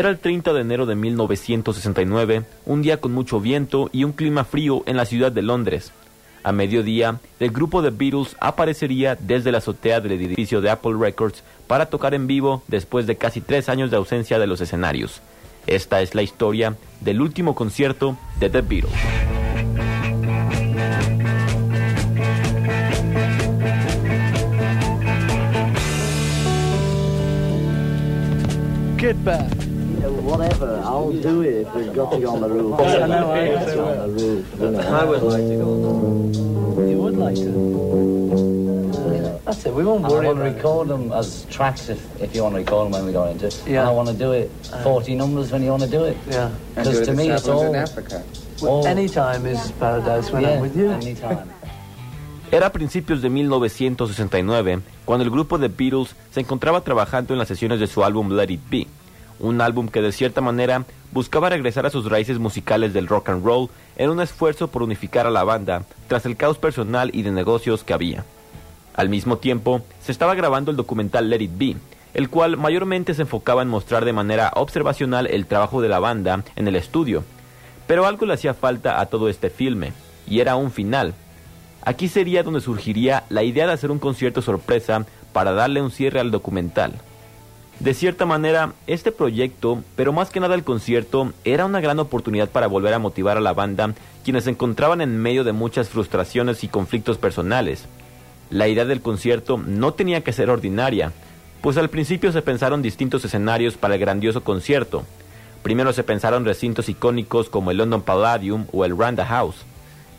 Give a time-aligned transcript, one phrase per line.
[0.00, 4.44] Era el 30 de enero de 1969, un día con mucho viento y un clima
[4.44, 5.92] frío en la ciudad de Londres.
[6.42, 11.42] A mediodía, el grupo de Beatles aparecería desde la azotea del edificio de Apple Records
[11.66, 15.20] para tocar en vivo después de casi tres años de ausencia de los escenarios.
[15.66, 18.94] Esta es la historia del último concierto de The Beatles.
[28.96, 29.69] Get back.
[30.30, 32.80] Whatever, I'll do it if we've got to go on the roof.
[32.80, 34.46] I know, I Let's go on the roof.
[34.58, 34.66] you.
[34.78, 37.50] I would like to go on You would like to.
[39.44, 39.74] That's it.
[39.74, 42.54] We won't And I worry want to record them as tracks if, if you want
[42.54, 43.62] to record them when we go into it.
[43.66, 43.80] Yeah.
[43.80, 44.48] And I want to do it
[44.84, 46.16] 40 numbers when you want to do it.
[46.28, 46.50] Yeah.
[46.76, 47.74] Because to me it's all...
[48.62, 50.90] all Any time is paradise when yeah, I'm with you.
[50.90, 51.50] anytime.
[52.52, 57.46] Era a principios de 1969 cuando el grupo de Beatles se encontraba trabajando en las
[57.48, 58.86] sesiones de su álbum Let It Be,
[59.40, 63.44] un álbum que de cierta manera buscaba regresar a sus raíces musicales del rock and
[63.44, 67.32] roll en un esfuerzo por unificar a la banda tras el caos personal y de
[67.32, 68.24] negocios que había.
[68.94, 71.76] Al mismo tiempo, se estaba grabando el documental Let It Be,
[72.14, 76.44] el cual mayormente se enfocaba en mostrar de manera observacional el trabajo de la banda
[76.56, 77.24] en el estudio.
[77.86, 79.92] Pero algo le hacía falta a todo este filme,
[80.26, 81.14] y era un final.
[81.82, 86.20] Aquí sería donde surgiría la idea de hacer un concierto sorpresa para darle un cierre
[86.20, 86.92] al documental.
[87.80, 92.50] De cierta manera, este proyecto, pero más que nada el concierto, era una gran oportunidad
[92.50, 96.62] para volver a motivar a la banda, quienes se encontraban en medio de muchas frustraciones
[96.62, 97.86] y conflictos personales.
[98.50, 101.12] La idea del concierto no tenía que ser ordinaria,
[101.62, 105.04] pues al principio se pensaron distintos escenarios para el grandioso concierto.
[105.62, 109.64] Primero se pensaron recintos icónicos como el London Palladium o el Randa House.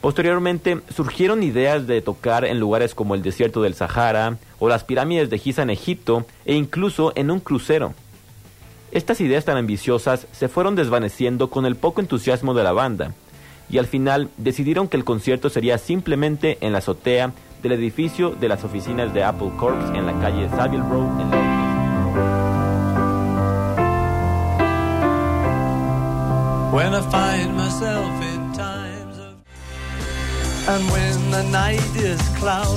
[0.00, 5.28] Posteriormente surgieron ideas de tocar en lugares como el desierto del Sahara o las pirámides
[5.28, 7.92] de Giza en Egipto e incluso en un crucero.
[8.92, 13.12] Estas ideas tan ambiciosas se fueron desvaneciendo con el poco entusiasmo de la banda
[13.68, 18.48] y al final decidieron que el concierto sería simplemente en la azotea del edificio de
[18.48, 21.40] las oficinas de Apple Corps en la calle Savile Row en Londres.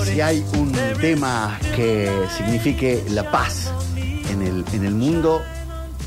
[0.05, 3.71] Si hay un tema que signifique la paz
[4.29, 5.41] en el, en el mundo,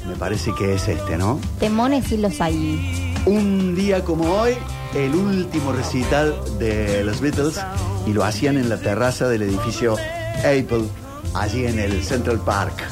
[0.07, 1.41] me parece que es este, ¿no?
[1.59, 3.15] Temones y los hay.
[3.27, 4.55] Un día como hoy,
[4.95, 7.61] el último recital de los Beatles,
[8.07, 9.97] y lo hacían en la terraza del edificio
[10.39, 10.85] Apple,
[11.35, 12.85] allí en el Central Park.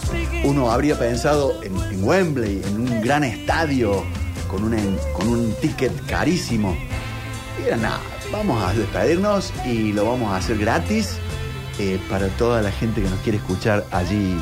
[0.45, 4.05] Uno habría pensado en, en Wembley, en un gran estadio,
[4.49, 4.79] con, una,
[5.15, 6.77] con un ticket carísimo.
[7.63, 8.01] Y era nada,
[8.35, 11.17] vamos a despedirnos y lo vamos a hacer gratis
[11.79, 14.37] eh, para toda la gente que nos quiere escuchar allí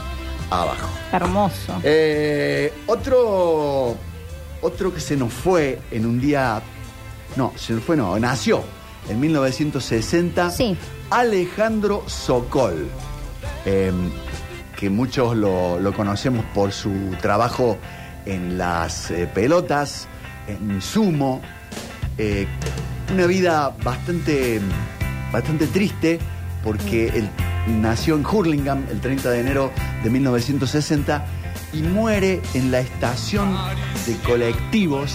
[0.50, 0.88] abajo.
[1.12, 1.78] Hermoso.
[1.82, 3.94] Eh, otro,
[4.62, 6.62] otro que se nos fue en un día.
[7.36, 8.62] No, se nos fue, no, nació
[9.08, 10.50] en 1960.
[10.50, 10.76] Sí.
[11.10, 12.88] Alejandro Sokol.
[13.66, 13.92] eh,
[14.78, 17.78] que muchos lo, lo conocemos por su trabajo
[18.26, 20.08] en las eh, pelotas,
[20.48, 21.40] en sumo.
[23.12, 24.60] Una vida bastante,
[25.32, 26.18] bastante triste
[26.64, 27.28] porque él
[27.66, 29.70] nació en Hurlingham el 30 de enero
[30.02, 31.24] de 1960
[31.72, 33.56] y muere en la estación
[34.06, 35.12] de colectivos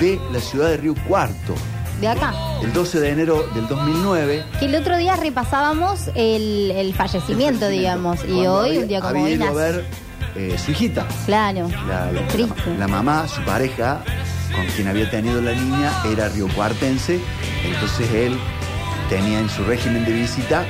[0.00, 1.54] de la ciudad de Río Cuarto
[2.00, 2.32] De acá.
[2.62, 4.44] el 12 de enero del 2009.
[4.58, 8.24] Que el otro día repasábamos el, el fallecimiento, digamos.
[8.24, 9.84] Y hoy, había- un día como había hoy, ido a ver
[10.36, 11.06] eh, su hijita.
[11.26, 11.68] Claro.
[11.86, 12.10] La,
[12.78, 14.02] la mamá, su pareja,
[14.54, 17.20] con quien había tenido la niña, era riocuartense.
[17.64, 18.38] Entonces él
[19.08, 20.64] tenía en su régimen de visita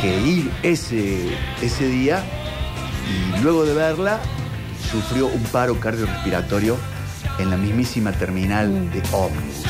[0.00, 2.24] que ir ese, ese día
[3.08, 4.20] y luego de verla
[4.90, 6.76] sufrió un paro cardiorrespiratorio
[7.38, 9.66] en la mismísima terminal de ómnibus.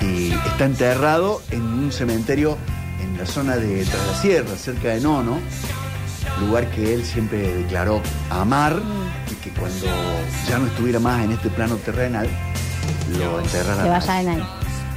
[0.00, 2.56] Y está enterrado en un cementerio
[3.02, 5.38] en la zona de Tras la Sierra, cerca de Nono,
[6.40, 8.80] lugar que él siempre declaró amar
[9.30, 9.86] y que cuando
[10.48, 12.28] ya no estuviera más en este plano terrenal,
[13.18, 13.82] lo enterrara.
[13.82, 14.42] Que vaya en ahí.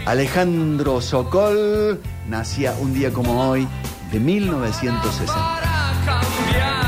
[0.05, 3.67] Alejandro Sokol nacía un día como hoy
[4.11, 6.82] de 1960.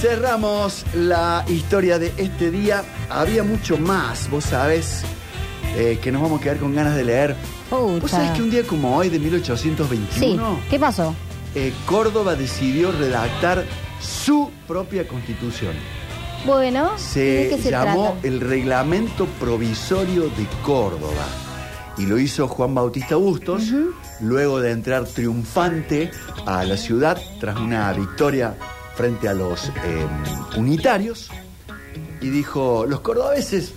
[0.00, 2.84] Cerramos la historia de este día.
[3.10, 5.02] Había mucho más, vos sabés,
[5.76, 7.36] eh, que nos vamos a quedar con ganas de leer.
[7.68, 7.98] Pucha.
[8.00, 11.14] ¿Vos sabés que un día como hoy, de Sí, 1821, ¿qué pasó?
[11.54, 13.64] eh, Córdoba decidió redactar
[14.00, 15.74] su propia constitución?
[16.46, 18.28] Bueno, ¿de Se, qué se llamó trata?
[18.28, 21.26] el Reglamento Provisorio de Córdoba.
[21.98, 23.64] Y lo hizo Juan Bautista Bustos,
[24.20, 26.12] luego de entrar triunfante
[26.46, 28.54] a la ciudad tras una victoria
[28.98, 30.06] frente a los eh,
[30.56, 31.30] unitarios.
[32.20, 33.72] Y dijo, los cordobeses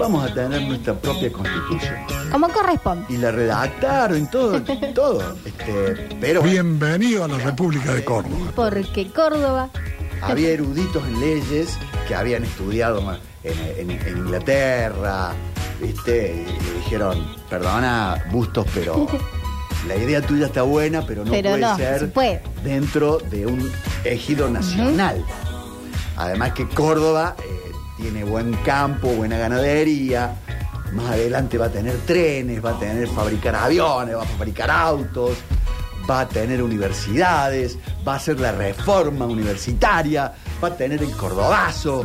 [0.00, 1.94] vamos a tener nuestra propia constitución.
[2.32, 3.06] Como corresponde.
[3.08, 4.60] Y la redactaron, todo,
[4.94, 5.36] todo.
[5.44, 8.50] Este, pero Bienvenido a la República de Córdoba.
[8.56, 9.68] Porque Córdoba.
[10.22, 11.78] había eruditos en leyes
[12.08, 15.30] que habían estudiado ma- en, en- en Inglaterra,
[15.80, 16.34] ¿viste?
[16.48, 19.06] Y le dijeron, perdona, Bustos, pero
[19.86, 22.42] la idea tuya está buena, pero no Pero puede no, ser se puede.
[22.64, 23.70] dentro de un
[24.04, 25.24] ejido nacional.
[26.16, 30.34] Además que Córdoba eh, tiene buen campo, buena ganadería.
[30.92, 35.36] Más adelante va a tener trenes, va a tener fabricar aviones, va a fabricar autos,
[36.10, 40.32] va a tener universidades, va a hacer la reforma universitaria,
[40.62, 42.04] va a tener el cordobazo,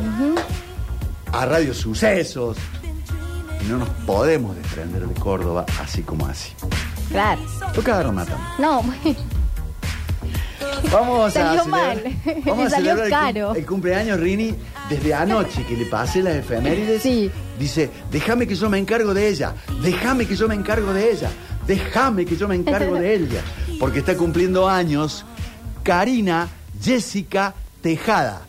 [1.32, 2.56] a Radio Sucesos.
[3.64, 6.52] Y no nos podemos desprender de Córdoba así como así.
[7.10, 7.40] Claro.
[7.74, 8.42] Toca agarrar matando.
[8.58, 8.82] No,
[10.92, 11.96] Vamos Salió a mal.
[12.02, 13.54] celebrar- Vamos a Salió celebrar el cum- caro.
[13.54, 14.54] El, cumpleaños Rini
[14.88, 17.02] desde anoche que le pasé las efemérides.
[17.02, 17.30] Sí.
[17.58, 21.30] Dice, déjame que yo me encargo de ella, déjame que yo me encargo de ella,
[21.66, 23.40] déjame que yo me encargo de ella.
[23.80, 25.24] Porque está cumpliendo años
[25.82, 26.48] Karina
[26.80, 28.42] Jessica Tejada.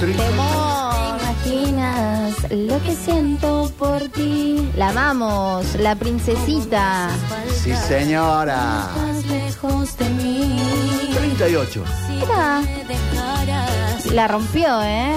[0.00, 1.20] Temor.
[1.20, 4.66] Imaginas lo que siento por ti.
[4.76, 7.10] La amamos, la princesita.
[7.62, 8.88] Sí, señora.
[9.28, 10.58] lejos de mí.
[11.14, 11.84] 38.
[12.08, 12.62] Mira,
[14.14, 15.12] la rompió, ¿eh?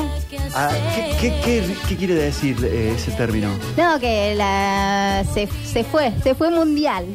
[0.53, 3.49] Ah, ¿qué, qué- qué- qué quiere decir eh, ese término?
[3.77, 7.05] No, que la se, se fue, se fue mundial.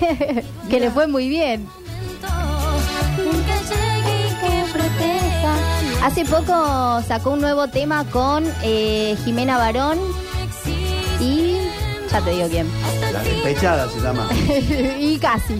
[0.70, 1.66] que le fue muy bien.
[6.02, 10.00] Hace poco sacó un nuevo tema con eh, Jimena Barón
[11.20, 11.58] y
[12.10, 12.66] ya te digo quién.
[13.12, 14.28] La despechada se llama.
[14.98, 15.54] y casi.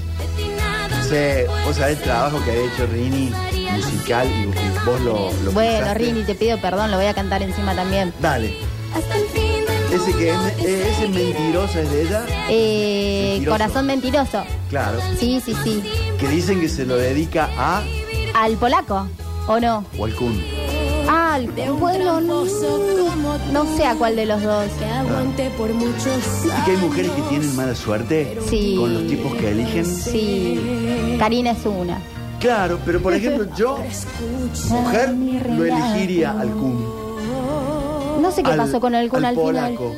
[1.08, 3.32] Sí, vos sabés el trabajo que ha hecho Rini
[3.76, 4.46] musical y
[4.84, 5.94] vos, lo, lo Bueno.
[5.94, 8.12] Rini, te pido perdón, lo voy a cantar encima también.
[8.20, 8.56] Dale.
[8.94, 12.24] Hasta el fin Ese que es, ese mentiroso es de ella.
[12.48, 13.58] Eh, Mentiroso.
[13.58, 14.42] Corazón mentiroso.
[14.68, 14.98] Claro.
[15.20, 15.84] Sí, sí, sí.
[16.18, 17.82] Que dicen que se lo dedica a
[18.34, 19.06] ¿Al polaco?
[19.48, 19.84] ¿O no?
[19.98, 20.40] o al Kun.
[21.08, 21.38] Ah,
[21.78, 22.44] bueno, no,
[23.52, 24.66] no sé a cuál de los dos.
[24.78, 28.76] que aguante por muchos ¿Viste que hay mujeres que tienen mala suerte Sí.
[28.78, 29.84] con los tipos que eligen?
[29.84, 31.98] Sí, Karina es una.
[32.38, 33.78] Claro, pero por ejemplo yo,
[34.70, 37.02] mujer, lo elegiría al Kun.
[38.20, 39.44] No sé qué al- pasó con el Kun al, final.
[39.74, 39.94] polaco.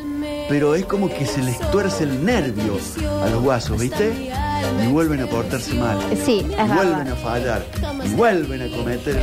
[0.48, 2.76] Pero es como que se les tuerce el nervio
[3.24, 4.30] a los guasos, ¿viste?
[4.82, 5.98] Y vuelven a portarse mal.
[6.24, 7.12] Sí, es vuelven verdad.
[7.12, 7.66] a fallar.
[8.16, 9.16] Vuelven a cometer.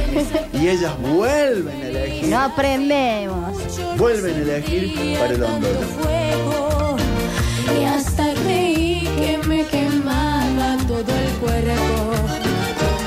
[0.54, 2.30] Y ellas vuelven a elegir.
[2.30, 3.58] No aprendemos.
[3.98, 5.68] Vuelven a elegir para el hondo.
[6.02, 6.98] fuego.
[7.80, 12.14] Y hasta creí que me quemaba todo el cuerpo.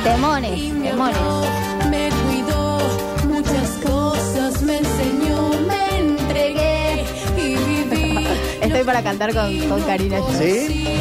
[0.04, 0.70] Temones, Y
[8.84, 10.18] Estoy para cantar con, con Karina.
[10.38, 10.84] ¿Sí?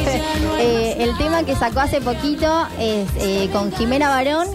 [0.60, 4.48] Eh, el tema que sacó hace poquito es eh, con Jimena Barón,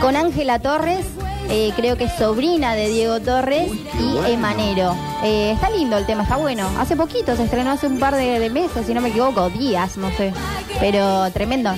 [0.00, 1.04] con Ángela Torres,
[1.48, 3.68] eh, creo que es sobrina de Diego Torres
[3.98, 4.26] y bueno.
[4.26, 4.96] Emanero.
[5.24, 6.68] Eh, está lindo el tema, está bueno.
[6.78, 9.96] Hace poquito, se estrenó hace un par de, de meses, si no me equivoco, días,
[9.96, 10.32] no sé.
[10.78, 11.74] Pero tremendo.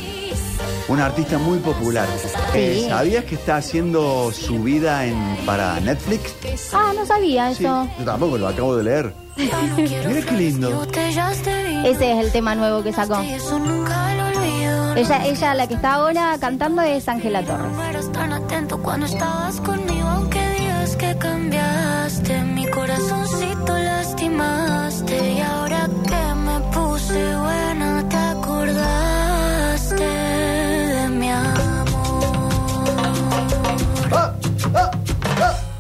[0.89, 2.07] Un artista muy popular.
[2.55, 6.33] Eh, ¿Sabías que está haciendo su vida en, para Netflix?
[6.73, 7.89] Ah, no sabía Sí, eso.
[7.99, 9.13] yo tampoco lo acabo de leer.
[9.37, 10.87] Mira qué lindo.
[10.95, 13.21] Ese es el tema nuevo que sacó.
[13.23, 14.95] y eso nunca lo olvido.
[14.95, 17.73] Ella, ella la que está ahora cantando es Ángela Torres.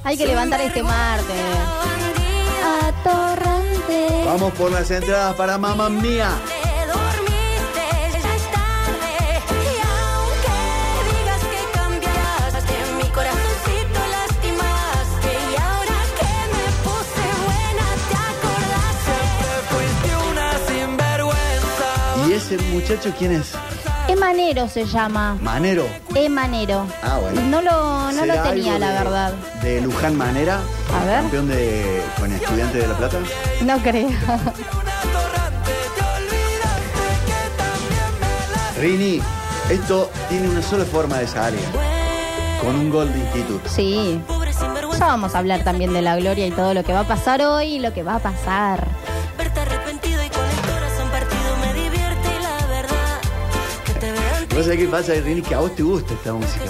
[0.06, 1.36] Hay que levantar este martes.
[2.80, 4.22] Atorrante.
[4.24, 6.30] Vamos por las entradas para Mamma Mía.
[6.46, 9.14] Te dormiste, ya es tarde.
[9.50, 10.58] Y aunque
[11.10, 15.30] digas que cambiaste, mi corazoncito lastimaste.
[15.50, 19.16] Y ahora que me puse buena, te acordaste.
[19.72, 21.88] Fuiste una sinvergüenza.
[22.28, 23.48] Y ese muchacho quién es?
[24.30, 25.38] Emanero se llama.
[25.40, 25.86] Manero.
[26.12, 26.84] Emanero.
[27.00, 27.40] Ah, bueno.
[27.42, 27.70] No lo,
[28.10, 29.32] no lo ¿Será tenía, la de- verdad.
[29.62, 30.58] De Luján Manera.
[31.00, 31.20] A ver.
[31.22, 33.18] Campeón de, con Estudiantes de La Plata.
[33.62, 34.08] No creo.
[38.80, 39.20] Rini,
[39.70, 41.60] esto tiene una sola forma de salir.
[42.60, 43.68] Con un gol de instituto.
[43.68, 44.20] Sí.
[44.98, 47.42] Ya vamos a hablar también de la gloria y todo lo que va a pasar
[47.42, 48.88] hoy y lo que va a pasar.
[54.56, 55.42] ¿Vos sabés qué pasa, Rini?
[55.42, 56.64] Que a vos te gusta esta música.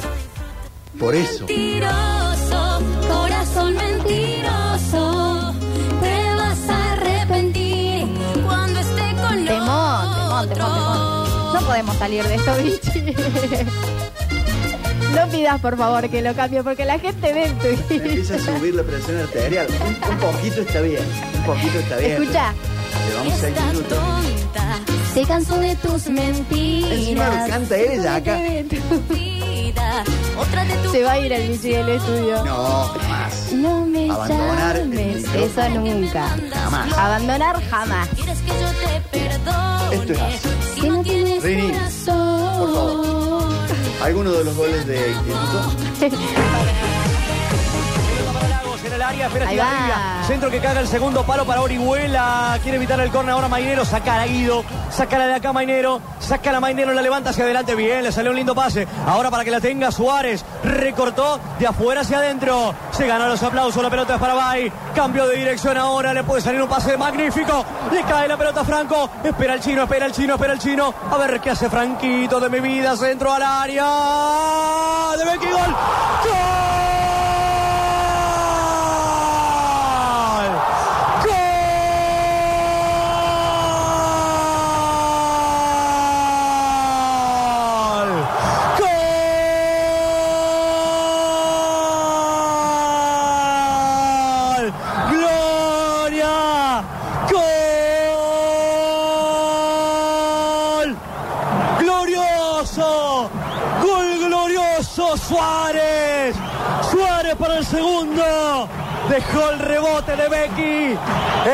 [0.98, 1.46] Por eso.
[1.46, 5.54] Mentiroso, corazón mentiroso,
[6.02, 8.08] te vas a arrepentir
[8.44, 11.54] cuando esté con Temón, temón, temón, temón.
[11.54, 13.14] No podemos salir de esto, Vichy.
[15.14, 18.38] No pidas, por favor, que lo cambie, porque la gente ve en tu Empieza a
[18.40, 19.66] subir la presión arterial.
[19.80, 21.02] Un, un poquito está bien.
[21.38, 22.22] Un poquito está bien.
[22.22, 22.52] Escucha,
[23.08, 23.98] Llevamos seis minutos.
[23.98, 24.65] tonta
[25.16, 26.92] se cansó de tus mentiras.
[26.92, 28.38] Encima lo canta ella acá.
[30.92, 32.44] Se va a ir el Vichy del estudio.
[32.44, 33.52] No, jamás.
[33.54, 36.36] No me Abandonar llames, eso nunca.
[36.52, 36.92] Jamás.
[36.92, 38.08] Abandonar jamás.
[38.10, 39.96] quieres que yo te perdone.
[39.96, 40.48] Esto es así.
[40.74, 42.58] Si no tienes Rini, corazón.
[42.58, 43.44] por favor.
[44.02, 45.72] ¿Alguno de los goles de instituto?
[48.96, 50.24] El área, espera Ahí va.
[50.26, 52.58] Centro que caga el segundo palo para Orihuela.
[52.62, 53.84] Quiere evitar el córner ahora Mainero.
[53.84, 54.64] Sacar a Guido.
[54.90, 56.00] Sácala de acá Mainero.
[56.18, 57.74] Saca la Mainero, la levanta hacia adelante.
[57.74, 58.88] Bien, le salió un lindo pase.
[59.06, 60.46] Ahora para que la tenga Suárez.
[60.64, 62.74] Recortó de afuera hacia adentro.
[62.90, 63.82] Se ganó los aplausos.
[63.82, 64.72] La pelota es para Bay.
[64.94, 66.14] Cambio de dirección ahora.
[66.14, 67.66] Le puede salir un pase magnífico.
[67.92, 69.10] Le cae la pelota a Franco.
[69.22, 70.94] Espera el chino, espera el chino, espera el chino.
[71.10, 72.96] A ver qué hace Franquito de mi vida.
[72.96, 73.84] Centro al área.
[75.18, 75.76] De Becky, gol.
[76.24, 76.56] ¡Gol!
[81.26, 81.42] ¡Gol!
[94.56, 94.72] ¡Gol!
[95.10, 96.34] ¡Gloria!
[97.30, 97.46] ¡Gol!
[101.80, 103.30] ¡Glorioso!
[103.82, 105.16] ¡Gol glorioso!
[105.16, 106.36] ¡Suárez!
[106.90, 108.68] ¡Suárez para el segundo!
[109.16, 110.98] Dejó el rebote de Becky.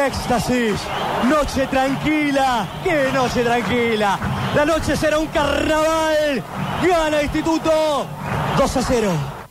[0.04, 0.80] Éxtasis.
[1.28, 2.66] Noche tranquila.
[2.82, 4.18] ¡Qué noche tranquila!
[4.56, 6.42] La noche será un carnaval.
[6.82, 8.04] Gana Instituto
[8.58, 9.41] 2 a 0.